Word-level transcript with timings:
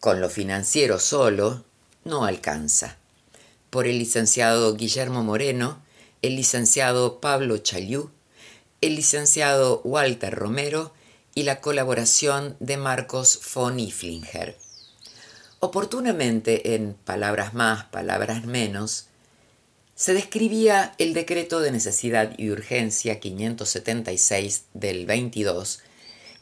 Con 0.00 0.20
lo 0.20 0.30
financiero 0.30 0.98
solo 0.98 1.64
no 2.04 2.24
alcanza. 2.24 2.96
Por 3.70 3.86
el 3.86 3.98
licenciado 3.98 4.74
Guillermo 4.76 5.24
Moreno, 5.24 5.82
el 6.22 6.36
licenciado 6.36 7.20
Pablo 7.20 7.58
Chaliú, 7.58 8.10
el 8.80 8.94
licenciado 8.94 9.80
Walter 9.84 10.34
Romero 10.34 10.92
y 11.34 11.42
la 11.42 11.60
colaboración 11.60 12.56
de 12.60 12.76
Marcos 12.76 13.40
von 13.54 13.80
Iflinger. 13.80 14.56
Oportunamente, 15.60 16.76
en 16.76 16.94
palabras 16.94 17.52
más, 17.52 17.84
palabras 17.86 18.44
menos, 18.44 19.06
se 19.96 20.14
describía 20.14 20.94
el 20.98 21.12
decreto 21.12 21.58
de 21.58 21.72
necesidad 21.72 22.32
y 22.38 22.50
urgencia 22.50 23.18
576 23.18 24.66
del 24.74 25.06
22, 25.06 25.80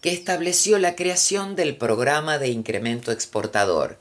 que 0.07 0.13
estableció 0.13 0.79
la 0.79 0.95
creación 0.95 1.57
del 1.57 1.77
programa 1.77 2.39
de 2.39 2.47
incremento 2.47 3.11
exportador, 3.11 3.99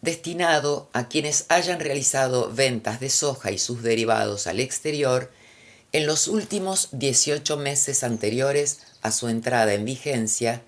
destinado 0.00 0.88
a 0.92 1.08
quienes 1.08 1.46
hayan 1.48 1.80
realizado 1.80 2.52
ventas 2.52 3.00
de 3.00 3.10
soja 3.10 3.50
y 3.50 3.58
sus 3.58 3.82
derivados 3.82 4.46
al 4.46 4.60
exterior 4.60 5.32
en 5.90 6.06
los 6.06 6.28
últimos 6.28 6.90
18 6.92 7.56
meses 7.56 8.04
anteriores 8.04 8.82
a 9.02 9.10
su 9.10 9.26
entrada 9.26 9.74
en 9.74 9.84
vigencia 9.84 10.62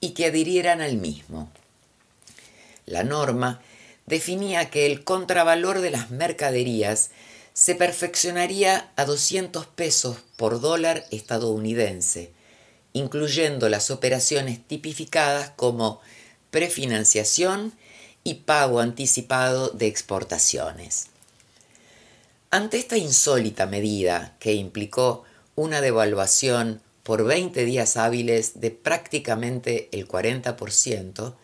y 0.00 0.12
que 0.12 0.24
adhirieran 0.24 0.80
al 0.80 0.96
mismo. 0.96 1.52
La 2.86 3.04
norma 3.04 3.60
definía 4.06 4.70
que 4.70 4.86
el 4.86 5.04
contravalor 5.04 5.82
de 5.82 5.90
las 5.90 6.10
mercaderías 6.10 7.10
se 7.52 7.74
perfeccionaría 7.74 8.90
a 8.96 9.04
200 9.04 9.66
pesos 9.66 10.16
por 10.38 10.62
dólar 10.62 11.04
estadounidense, 11.10 12.32
incluyendo 12.92 13.68
las 13.68 13.90
operaciones 13.90 14.66
tipificadas 14.66 15.50
como 15.50 16.00
prefinanciación 16.50 17.72
y 18.24 18.34
pago 18.34 18.80
anticipado 18.80 19.68
de 19.70 19.86
exportaciones. 19.86 21.08
Ante 22.50 22.78
esta 22.78 22.98
insólita 22.98 23.66
medida 23.66 24.36
que 24.38 24.52
implicó 24.52 25.24
una 25.54 25.80
devaluación 25.80 26.82
por 27.02 27.24
20 27.24 27.64
días 27.64 27.96
hábiles 27.96 28.60
de 28.60 28.70
prácticamente 28.70 29.88
el 29.92 30.06
40%, 30.06 31.34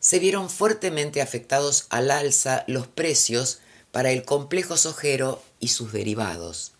se 0.00 0.18
vieron 0.18 0.48
fuertemente 0.48 1.20
afectados 1.20 1.86
al 1.90 2.10
alza 2.10 2.64
los 2.66 2.86
precios 2.86 3.60
para 3.92 4.10
el 4.10 4.24
complejo 4.24 4.76
sojero 4.76 5.42
y 5.60 5.68
sus 5.68 5.92
derivados. 5.92 6.72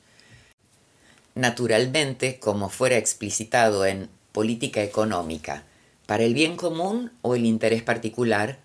Naturalmente, 1.34 2.38
como 2.38 2.68
fuera 2.68 2.96
explicitado 2.96 3.86
en 3.86 4.08
política 4.32 4.82
económica, 4.82 5.64
para 6.06 6.24
el 6.24 6.34
bien 6.34 6.56
común 6.56 7.12
o 7.22 7.34
el 7.34 7.46
interés 7.46 7.82
particular, 7.82 8.58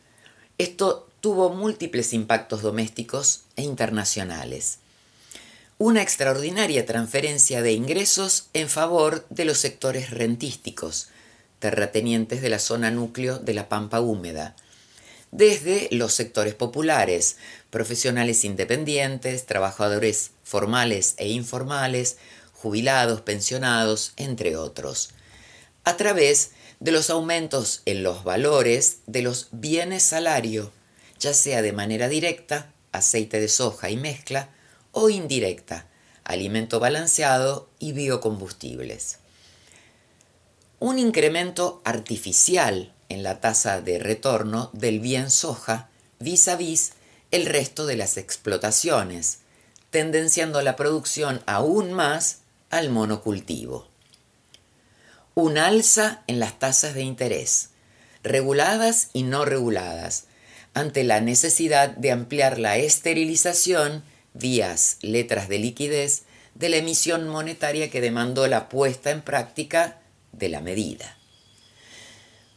esto 0.58 1.08
tuvo 1.22 1.50
múltiples 1.50 2.14
impactos 2.14 2.62
domésticos 2.62 3.42
e 3.56 3.64
internacionales. 3.64 4.80
Una 5.78 6.02
extraordinaria 6.02 6.86
transferencia 6.86 7.62
de 7.62 7.74
ingresos 7.74 8.48
en 8.54 8.70
favor 8.70 9.26
de 9.30 9.46
los 9.46 9.58
sectores 9.58 10.10
rentísticos, 10.12 11.10
terratenientes 11.60 12.42
de 12.42 12.50
la 12.50 12.60
zona 12.60 12.92
núcleo 12.92 13.40
de 13.40 13.54
la 13.54 13.68
Pampa 13.70 14.00
Húmeda, 14.00 14.56
desde 15.32 15.90
los 15.92 16.14
sectores 16.14 16.54
populares, 16.54 17.38
profesionales 17.70 18.46
independientes, 18.46 19.46
trabajadores 19.46 20.32
formales 20.44 21.16
e 21.18 21.28
informales, 21.28 22.18
jubilados, 22.66 23.22
pensionados, 23.22 24.14
entre 24.18 24.58
otros, 24.58 25.12
a 25.84 25.98
través 25.98 26.50
de 26.80 26.92
los 26.92 27.12
aumentos 27.12 27.84
en 27.86 28.02
los 28.02 28.24
valores 28.24 29.02
de 29.06 29.22
los 29.22 29.50
bienes 29.52 30.02
salario, 30.02 30.72
ya 31.20 31.36
sea 31.36 31.62
de 31.62 31.74
manera 31.74 32.10
directa, 32.10 32.74
aceite 32.92 33.40
de 33.40 33.50
soja 33.50 33.92
y 33.92 33.98
mezcla, 33.98 34.50
o 34.94 35.12
indirecta, 35.12 35.86
alimento 36.24 36.80
balanceado 36.80 37.70
y 37.78 37.92
biocombustibles. 37.92 39.20
Un 40.80 40.98
incremento 40.98 41.84
artificial 41.86 42.96
en 43.10 43.22
la 43.22 43.42
tasa 43.42 43.80
de 43.80 44.00
retorno 44.00 44.72
del 44.74 45.00
bien 45.00 45.30
soja 45.30 45.90
vis 46.18 46.48
a 46.48 46.56
vis 46.56 46.94
el 47.30 47.46
resto 47.46 47.86
de 47.86 47.96
las 47.96 48.18
explotaciones, 48.18 49.42
tendenciando 49.92 50.64
la 50.64 50.76
producción 50.76 51.44
aún 51.46 51.94
más 51.94 52.40
al 52.70 52.90
monocultivo. 52.90 53.88
Un 55.34 55.58
alza 55.58 56.24
en 56.28 56.40
las 56.40 56.60
tasas 56.60 56.94
de 56.94 57.04
interés, 57.04 57.70
reguladas 58.24 59.10
y 59.14 59.24
no 59.24 59.46
reguladas, 59.46 60.26
ante 60.74 61.04
la 61.04 61.22
necesidad 61.22 61.90
de 61.90 62.12
ampliar 62.12 62.60
la 62.60 62.78
esterilización 62.78 64.04
vías 64.34 64.98
letras 65.02 65.48
de 65.48 65.60
liquidez 65.60 66.24
de 66.54 66.70
la 66.70 66.78
emisión 66.78 67.28
monetaria 67.28 67.90
que 67.90 68.02
demandó 68.02 68.48
la 68.48 68.70
puesta 68.70 69.12
en 69.12 69.22
práctica 69.22 70.00
de 70.32 70.50
la 70.50 70.62
medida. 70.62 71.18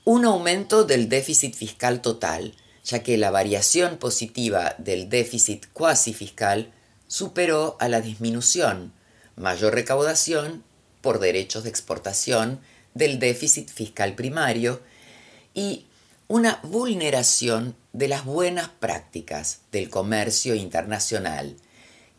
Un 0.04 0.25
aumento 0.25 0.84
del 0.84 1.08
déficit 1.08 1.54
fiscal 1.54 2.00
total, 2.00 2.54
ya 2.84 3.02
que 3.02 3.19
la 3.19 3.30
variación 3.30 3.98
positiva 3.98 4.75
del 4.78 5.08
déficit 5.08 5.66
cuasi 5.72 6.14
fiscal 6.14 6.72
superó 7.06 7.76
a 7.78 7.88
la 7.88 8.00
disminución, 8.00 8.92
mayor 9.38 9.75
recaudación 9.75 10.65
por 11.00 11.19
derechos 11.19 11.65
de 11.65 11.71
exportación 11.71 12.60
del 12.94 13.19
déficit 13.19 13.71
fiscal 13.71 14.15
primario 14.15 14.81
y 15.54 15.87
una 16.26 16.60
vulneración 16.62 17.75
de 17.93 18.09
las 18.09 18.25
buenas 18.25 18.69
prácticas 18.69 19.60
del 19.72 19.88
comercio 19.88 20.54
internacional 20.54 21.56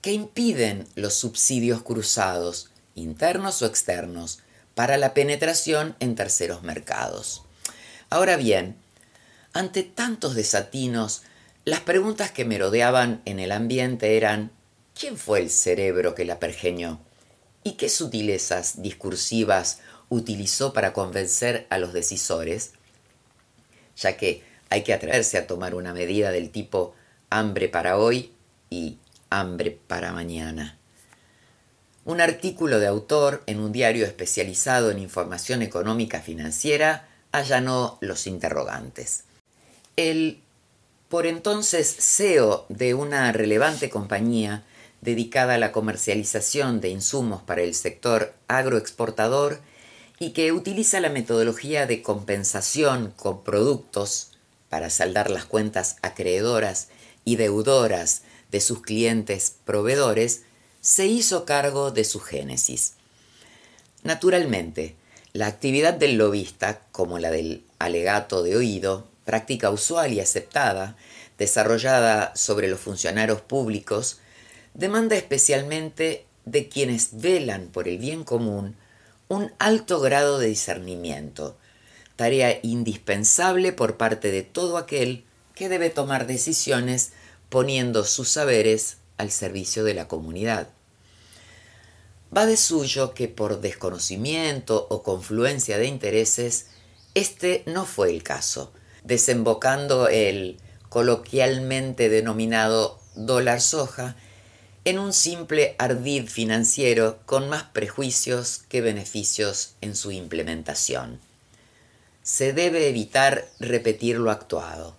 que 0.01 0.13
impiden 0.13 0.87
los 0.95 1.13
subsidios 1.13 1.83
cruzados, 1.83 2.71
internos 2.95 3.61
o 3.61 3.65
externos, 3.65 4.39
para 4.73 4.97
la 4.97 5.13
penetración 5.13 5.95
en 5.99 6.15
terceros 6.15 6.63
mercados. 6.63 7.43
Ahora 8.09 8.37
bien, 8.37 8.77
ante 9.53 9.83
tantos 9.83 10.35
desatinos, 10.35 11.23
las 11.65 11.81
preguntas 11.81 12.31
que 12.31 12.45
merodeaban 12.45 13.21
en 13.25 13.39
el 13.39 13.51
ambiente 13.51 14.15
eran 14.15 14.51
¿quién 14.97 15.17
fue 15.17 15.39
el 15.39 15.49
cerebro 15.49 16.15
que 16.15 16.25
la 16.25 16.39
pergeñó? 16.39 16.99
¿Y 17.63 17.73
qué 17.73 17.89
sutilezas 17.89 18.81
discursivas 18.81 19.79
utilizó 20.09 20.73
para 20.73 20.93
convencer 20.93 21.67
a 21.69 21.77
los 21.77 21.93
decisores? 21.93 22.71
Ya 23.97 24.17
que 24.17 24.43
hay 24.69 24.83
que 24.83 24.93
atreverse 24.93 25.37
a 25.37 25.47
tomar 25.47 25.75
una 25.75 25.93
medida 25.93 26.31
del 26.31 26.51
tipo 26.51 26.95
hambre 27.29 27.69
para 27.69 27.97
hoy 27.97 28.33
y 28.69 28.97
hambre 29.29 29.77
para 29.87 30.11
mañana. 30.11 30.77
Un 32.05 32.21
artículo 32.21 32.79
de 32.79 32.87
autor 32.87 33.43
en 33.45 33.59
un 33.59 33.71
diario 33.71 34.05
especializado 34.05 34.89
en 34.89 34.99
información 34.99 35.61
económica 35.61 36.21
financiera 36.21 37.07
allanó 37.31 37.97
los 38.01 38.25
interrogantes. 38.25 39.25
El 39.95 40.41
por 41.09 41.25
entonces 41.25 41.95
CEO 41.99 42.65
de 42.69 42.93
una 42.93 43.31
relevante 43.31 43.89
compañía 43.89 44.63
dedicada 45.01 45.55
a 45.55 45.57
la 45.57 45.71
comercialización 45.71 46.81
de 46.81 46.89
insumos 46.89 47.41
para 47.43 47.61
el 47.61 47.73
sector 47.73 48.33
agroexportador 48.47 49.59
y 50.19 50.31
que 50.31 50.51
utiliza 50.51 50.99
la 50.99 51.09
metodología 51.09 51.85
de 51.85 52.01
compensación 52.01 53.13
con 53.15 53.43
productos 53.43 54.31
para 54.69 54.89
saldar 54.89 55.31
las 55.31 55.45
cuentas 55.45 55.97
acreedoras 56.01 56.89
y 57.25 57.37
deudoras 57.37 58.23
de 58.51 58.61
sus 58.61 58.81
clientes 58.81 59.55
proveedores, 59.65 60.43
se 60.81 61.05
hizo 61.05 61.45
cargo 61.45 61.91
de 61.91 62.03
su 62.03 62.19
génesis. 62.19 62.93
Naturalmente, 64.03 64.95
la 65.33 65.47
actividad 65.47 65.93
del 65.93 66.17
lobista, 66.17 66.81
como 66.91 67.19
la 67.19 67.31
del 67.31 67.63
alegato 67.77 68.43
de 68.43 68.55
oído, 68.55 69.07
práctica 69.25 69.69
usual 69.69 70.13
y 70.13 70.19
aceptada, 70.19 70.95
desarrollada 71.37 72.35
sobre 72.35 72.67
los 72.67 72.79
funcionarios 72.79 73.41
públicos, 73.41 74.19
demanda 74.79 75.17
especialmente 75.17 76.25
de 76.45 76.69
quienes 76.69 77.19
velan 77.19 77.67
por 77.67 77.89
el 77.89 77.97
bien 77.97 78.23
común 78.23 78.77
un 79.27 79.51
alto 79.59 79.99
grado 79.99 80.39
de 80.39 80.47
discernimiento, 80.47 81.57
tarea 82.15 82.59
indispensable 82.63 83.73
por 83.73 83.97
parte 83.97 84.31
de 84.31 84.41
todo 84.41 84.77
aquel 84.77 85.25
que 85.53 85.67
debe 85.67 85.89
tomar 85.89 86.27
decisiones 86.27 87.11
poniendo 87.49 88.05
sus 88.05 88.29
saberes 88.29 88.97
al 89.17 89.31
servicio 89.31 89.83
de 89.83 89.95
la 89.95 90.07
comunidad. 90.07 90.69
Va 92.35 92.45
de 92.45 92.55
suyo 92.55 93.13
que 93.13 93.27
por 93.27 93.59
desconocimiento 93.59 94.87
o 94.89 95.03
confluencia 95.03 95.77
de 95.77 95.87
intereses, 95.87 96.67
este 97.15 97.63
no 97.65 97.85
fue 97.85 98.11
el 98.11 98.23
caso, 98.23 98.71
desembocando 99.03 100.07
el 100.07 100.57
coloquialmente 100.87 102.07
denominado 102.07 102.97
dólar 103.15 103.59
soja 103.59 104.15
en 104.89 104.97
un 104.97 105.13
simple 105.13 105.75
ardid 105.77 106.25
financiero 106.25 107.19
con 107.27 107.47
más 107.47 107.61
prejuicios 107.61 108.63
que 108.69 108.81
beneficios 108.81 109.75
en 109.81 109.95
su 109.95 110.11
implementación. 110.11 111.19
Se 112.23 112.53
debe 112.53 112.89
evitar 112.89 113.47
repetir 113.59 114.17
lo 114.17 114.31
actuado, 114.31 114.97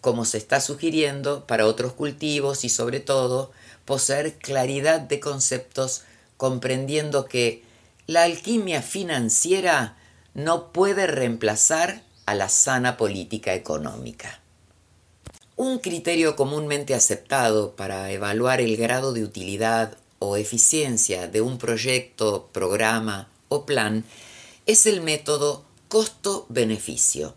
como 0.00 0.24
se 0.26 0.38
está 0.38 0.60
sugiriendo 0.60 1.44
para 1.44 1.66
otros 1.66 1.92
cultivos 1.92 2.64
y 2.64 2.68
sobre 2.68 3.00
todo 3.00 3.50
poseer 3.84 4.34
claridad 4.34 5.00
de 5.00 5.18
conceptos 5.18 6.02
comprendiendo 6.36 7.24
que 7.24 7.64
la 8.06 8.22
alquimia 8.22 8.80
financiera 8.80 9.96
no 10.34 10.72
puede 10.72 11.08
reemplazar 11.08 12.02
a 12.26 12.36
la 12.36 12.48
sana 12.48 12.96
política 12.96 13.54
económica. 13.54 14.41
Un 15.56 15.80
criterio 15.80 16.34
comúnmente 16.34 16.94
aceptado 16.94 17.76
para 17.76 18.10
evaluar 18.10 18.62
el 18.62 18.76
grado 18.78 19.12
de 19.12 19.22
utilidad 19.22 19.98
o 20.18 20.38
eficiencia 20.38 21.28
de 21.28 21.42
un 21.42 21.58
proyecto, 21.58 22.48
programa 22.52 23.28
o 23.48 23.66
plan 23.66 24.04
es 24.64 24.86
el 24.86 25.02
método 25.02 25.64
costo-beneficio. 25.88 27.34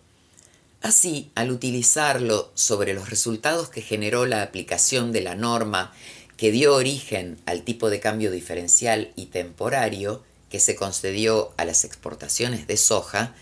Así, 0.81 1.29
al 1.35 1.51
utilizarlo 1.51 2.51
sobre 2.53 2.93
los 2.93 3.09
resultados 3.09 3.69
que 3.69 3.81
generó 3.81 4.25
la 4.25 4.43
aplicación 4.43 5.11
de 5.11 5.21
la 5.21 5.35
norma 5.35 5.93
que 6.37 6.51
dio 6.51 6.73
origen 6.75 7.37
al 7.45 7.63
tipo 7.63 7.89
de 7.89 7.99
cambio 7.99 8.31
diferencial 8.31 9.11
y 9.17 9.25
temporario 9.25 10.23
que 10.49 10.61
se 10.61 10.75
concedió 10.75 11.53
a 11.57 11.65
las 11.65 11.83
exportaciones 11.83 12.65
de 12.65 12.77
soja, 12.77 13.35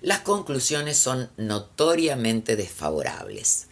las 0.00 0.20
conclusiones 0.20 0.96
son 0.96 1.30
notoriamente 1.36 2.54
desfavorables. 2.54 3.66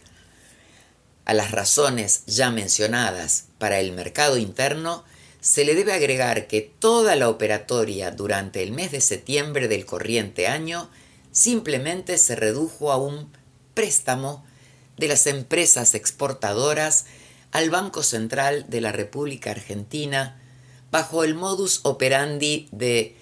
A 1.31 1.33
las 1.33 1.51
razones 1.51 2.23
ya 2.27 2.51
mencionadas 2.51 3.45
para 3.57 3.79
el 3.79 3.93
mercado 3.93 4.35
interno 4.35 5.05
se 5.39 5.63
le 5.63 5.75
debe 5.75 5.93
agregar 5.93 6.47
que 6.47 6.59
toda 6.59 7.15
la 7.15 7.29
operatoria 7.29 8.11
durante 8.11 8.61
el 8.61 8.73
mes 8.73 8.91
de 8.91 8.99
septiembre 8.99 9.69
del 9.69 9.85
corriente 9.85 10.47
año 10.47 10.89
simplemente 11.31 12.17
se 12.17 12.35
redujo 12.35 12.91
a 12.91 12.97
un 12.97 13.31
préstamo 13.73 14.45
de 14.97 15.07
las 15.07 15.25
empresas 15.25 15.95
exportadoras 15.95 17.05
al 17.53 17.69
Banco 17.69 18.03
Central 18.03 18.65
de 18.67 18.81
la 18.81 18.91
República 18.91 19.51
Argentina 19.51 20.37
bajo 20.91 21.23
el 21.23 21.33
modus 21.33 21.79
operandi 21.83 22.67
de 22.73 23.15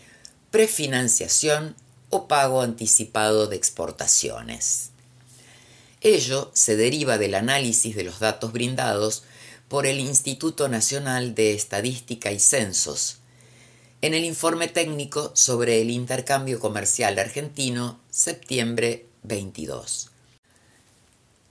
prefinanciación 0.50 1.76
o 2.10 2.28
pago 2.28 2.64
anticipado 2.64 3.46
de 3.46 3.56
exportaciones. 3.56 4.90
Ello 6.02 6.52
se 6.54 6.76
deriva 6.78 7.18
del 7.18 7.36
análisis 7.36 7.96
de 7.96 8.04
los 8.04 8.20
datos 8.20 8.54
brindados 8.54 9.24
por 9.68 9.86
el 9.86 10.00
Instituto 10.00 10.68
Nacional 10.68 11.36
de 11.36 11.54
Estadística 11.54 12.32
y 12.32 12.40
Censos 12.40 13.20
en 14.02 14.14
el 14.14 14.24
informe 14.24 14.68
técnico 14.68 15.32
sobre 15.36 15.82
el 15.82 15.90
intercambio 15.92 16.60
comercial 16.60 17.20
argentino 17.20 18.00
septiembre 18.10 19.08
22. 19.24 20.10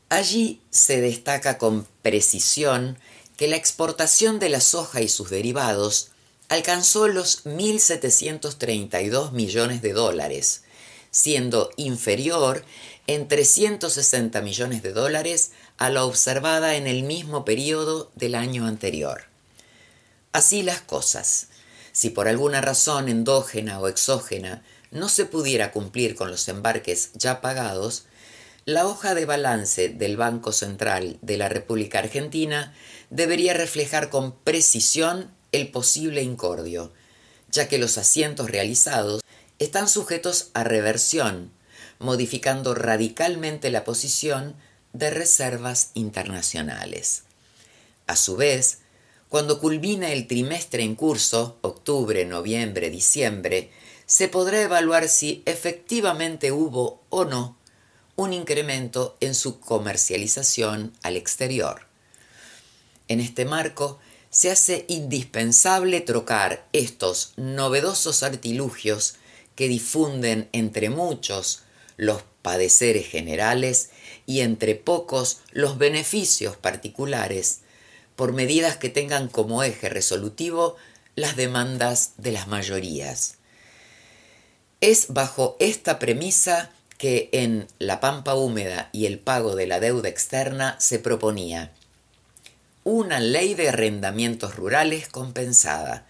Allí 0.08 0.62
se 0.70 1.02
destaca 1.02 1.58
con 1.58 1.86
precisión 2.00 2.98
que 3.36 3.48
la 3.48 3.56
exportación 3.56 4.38
de 4.38 4.48
la 4.48 4.60
soja 4.60 5.02
y 5.02 5.08
sus 5.08 5.28
derivados 5.28 6.10
alcanzó 6.48 7.08
los 7.08 7.44
1.732 7.44 9.32
millones 9.32 9.82
de 9.82 9.92
dólares, 9.92 10.62
siendo 11.10 11.70
inferior 11.76 12.64
en 13.06 13.28
360 13.28 14.40
millones 14.42 14.82
de 14.82 14.92
dólares 14.92 15.52
a 15.78 15.90
la 15.90 16.04
observada 16.04 16.76
en 16.76 16.86
el 16.86 17.02
mismo 17.02 17.44
periodo 17.44 18.10
del 18.14 18.34
año 18.34 18.66
anterior. 18.66 19.24
Así 20.32 20.62
las 20.62 20.82
cosas. 20.82 21.48
Si 21.92 22.10
por 22.10 22.28
alguna 22.28 22.60
razón 22.60 23.08
endógena 23.08 23.80
o 23.80 23.88
exógena 23.88 24.62
no 24.90 25.08
se 25.08 25.24
pudiera 25.24 25.72
cumplir 25.72 26.14
con 26.14 26.30
los 26.30 26.48
embarques 26.48 27.10
ya 27.14 27.40
pagados, 27.40 28.04
la 28.64 28.86
hoja 28.86 29.14
de 29.14 29.24
balance 29.24 29.88
del 29.88 30.18
Banco 30.18 30.52
Central 30.52 31.18
de 31.22 31.38
la 31.38 31.48
República 31.48 32.00
Argentina 32.00 32.74
debería 33.08 33.54
reflejar 33.54 34.10
con 34.10 34.32
precisión 34.32 35.30
el 35.52 35.70
posible 35.70 36.22
incordio, 36.22 36.92
ya 37.50 37.66
que 37.68 37.78
los 37.78 37.96
asientos 37.96 38.50
realizados 38.50 39.22
están 39.58 39.88
sujetos 39.88 40.50
a 40.54 40.64
reversión, 40.64 41.50
modificando 41.98 42.74
radicalmente 42.74 43.70
la 43.70 43.84
posición 43.84 44.54
de 44.92 45.10
reservas 45.10 45.90
internacionales. 45.94 47.24
A 48.06 48.16
su 48.16 48.36
vez, 48.36 48.78
cuando 49.28 49.60
culmine 49.60 50.12
el 50.12 50.26
trimestre 50.26 50.82
en 50.82 50.94
curso, 50.94 51.58
octubre, 51.60 52.24
noviembre, 52.24 52.88
diciembre, 52.88 53.70
se 54.06 54.28
podrá 54.28 54.62
evaluar 54.62 55.08
si 55.08 55.42
efectivamente 55.44 56.50
hubo 56.50 57.02
o 57.10 57.24
no 57.24 57.58
un 58.16 58.32
incremento 58.32 59.16
en 59.20 59.34
su 59.34 59.60
comercialización 59.60 60.92
al 61.02 61.16
exterior. 61.16 61.86
En 63.06 63.20
este 63.20 63.44
marco, 63.44 63.98
se 64.30 64.50
hace 64.50 64.84
indispensable 64.88 66.00
trocar 66.00 66.66
estos 66.72 67.32
novedosos 67.36 68.22
artilugios 68.22 69.14
que 69.58 69.66
difunden 69.66 70.48
entre 70.52 70.88
muchos 70.88 71.64
los 71.96 72.22
padeceres 72.42 73.08
generales 73.08 73.90
y 74.24 74.42
entre 74.42 74.76
pocos 74.76 75.40
los 75.50 75.78
beneficios 75.78 76.56
particulares 76.56 77.62
por 78.14 78.32
medidas 78.32 78.76
que 78.76 78.88
tengan 78.88 79.26
como 79.26 79.64
eje 79.64 79.88
resolutivo 79.88 80.76
las 81.16 81.34
demandas 81.34 82.12
de 82.18 82.30
las 82.30 82.46
mayorías. 82.46 83.38
Es 84.80 85.06
bajo 85.08 85.56
esta 85.58 85.98
premisa 85.98 86.70
que 86.96 87.28
en 87.32 87.66
la 87.80 87.98
pampa 87.98 88.36
húmeda 88.36 88.90
y 88.92 89.06
el 89.06 89.18
pago 89.18 89.56
de 89.56 89.66
la 89.66 89.80
deuda 89.80 90.08
externa 90.08 90.76
se 90.78 91.00
proponía 91.00 91.72
una 92.84 93.18
ley 93.18 93.54
de 93.54 93.70
arrendamientos 93.70 94.54
rurales 94.54 95.08
compensada, 95.08 96.06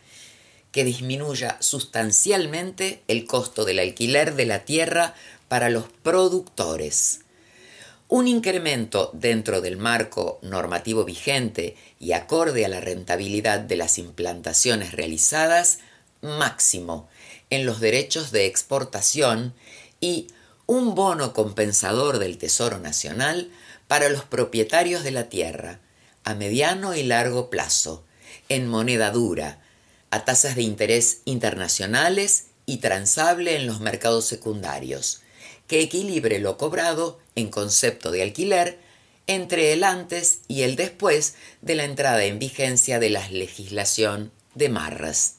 que 0.73 0.85
disminuya 0.85 1.57
sustancialmente 1.61 3.03
el 3.09 3.27
costo 3.27 3.65
del 3.65 3.79
alquiler 3.79 4.35
de 4.35 4.47
la 4.47 4.65
tierra 4.65 5.15
para 5.49 5.71
los 5.71 5.85
productores. 6.03 7.21
Un 8.09 8.27
incremento 8.27 9.11
dentro 9.13 9.61
del 9.61 9.77
marco 9.77 10.39
normativo 10.43 11.05
vigente 11.05 11.77
y 12.01 12.13
acorde 12.13 12.65
a 12.65 12.69
la 12.69 12.81
rentabilidad 12.81 13.61
de 13.61 13.77
las 13.77 13.99
implantaciones 13.99 14.93
realizadas 14.93 15.81
máximo 16.21 17.09
en 17.51 17.67
los 17.67 17.81
derechos 17.81 18.31
de 18.31 18.47
exportación 18.47 19.55
y 20.01 20.29
un 20.67 20.95
bono 20.95 21.33
compensador 21.33 22.19
del 22.19 22.39
Tesoro 22.39 22.79
Nacional 22.79 23.51
para 23.89 24.09
los 24.11 24.25
propietarios 24.25 25.03
de 25.03 25.11
la 25.11 25.29
tierra 25.29 25.81
a 26.25 26.35
mediano 26.35 26.95
y 26.95 27.03
largo 27.05 27.49
plazo, 27.49 28.05
en 28.51 28.69
moneda 28.69 29.11
dura, 29.11 29.63
a 30.11 30.25
tasas 30.25 30.57
de 30.57 30.63
interés 30.63 31.21
internacionales 31.25 32.47
y 32.67 32.79
transable 32.79 33.57
en 33.57 33.67
los 33.67 33.81
mercados 33.81 34.27
secundarios, 34.27 35.23
que 35.67 35.81
equilibre 35.81 36.39
lo 36.39 36.57
cobrado 36.57 37.19
en 37.35 37.51
concepto 37.51 38.11
de 38.11 38.23
alquiler 38.23 38.79
entre 39.27 39.73
el 39.73 39.85
antes 39.85 40.41
y 40.49 40.63
el 40.63 40.77
después 40.77 41.35
de 41.61 41.75
la 41.75 41.85
entrada 41.85 42.25
en 42.25 42.39
vigencia 42.39 42.99
de 42.99 43.11
la 43.11 43.29
legislación 43.29 44.33
de 44.55 44.71
Marras. 44.71 45.35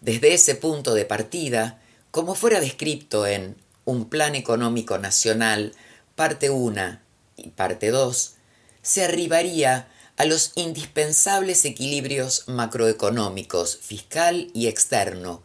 Desde 0.00 0.34
ese 0.34 0.56
punto 0.56 0.94
de 0.94 1.04
partida, 1.04 1.80
como 2.10 2.34
fuera 2.34 2.60
descrito 2.60 3.26
en 3.26 3.56
un 3.84 4.08
plan 4.08 4.34
económico 4.34 4.98
nacional, 4.98 5.72
parte 6.16 6.50
1 6.50 6.98
y 7.36 7.50
parte 7.50 7.90
2, 7.90 8.34
se 8.82 9.04
arribaría 9.04 9.88
a 10.20 10.26
los 10.26 10.52
indispensables 10.54 11.64
equilibrios 11.64 12.44
macroeconómicos, 12.46 13.78
fiscal 13.78 14.50
y 14.52 14.66
externo, 14.66 15.42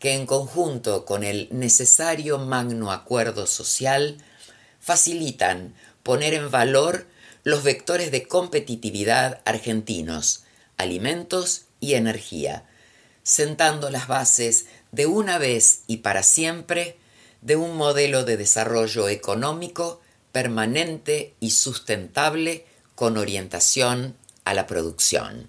que 0.00 0.14
en 0.14 0.26
conjunto 0.26 1.04
con 1.04 1.22
el 1.22 1.46
necesario 1.52 2.36
magno 2.38 2.90
acuerdo 2.90 3.46
social 3.46 4.16
facilitan 4.80 5.76
poner 6.02 6.34
en 6.34 6.50
valor 6.50 7.06
los 7.44 7.62
vectores 7.62 8.10
de 8.10 8.26
competitividad 8.26 9.42
argentinos, 9.44 10.42
alimentos 10.76 11.66
y 11.78 11.94
energía, 11.94 12.64
sentando 13.22 13.90
las 13.90 14.08
bases 14.08 14.66
de 14.90 15.06
una 15.06 15.38
vez 15.38 15.82
y 15.86 15.98
para 15.98 16.24
siempre 16.24 16.96
de 17.42 17.54
un 17.54 17.76
modelo 17.76 18.24
de 18.24 18.36
desarrollo 18.36 19.08
económico 19.08 20.00
permanente 20.32 21.36
y 21.38 21.52
sustentable 21.52 22.66
con 22.96 23.16
orientación 23.18 24.16
a 24.44 24.54
la 24.54 24.66
producción. 24.66 25.48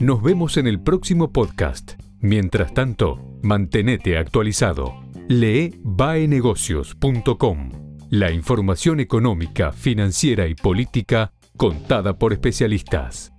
Nos 0.00 0.22
vemos 0.22 0.56
en 0.56 0.66
el 0.66 0.80
próximo 0.80 1.30
podcast. 1.30 1.92
Mientras 2.20 2.72
tanto, 2.72 3.38
mantenete 3.42 4.16
actualizado. 4.16 4.94
Lee 5.28 5.78
baenegocios.com. 5.84 7.70
La 8.08 8.32
información 8.32 8.98
económica, 8.98 9.72
financiera 9.72 10.48
y 10.48 10.54
política 10.54 11.32
contada 11.56 12.18
por 12.18 12.32
especialistas. 12.32 13.30